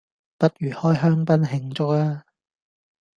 [0.39, 2.23] 不如開香檳慶祝吖？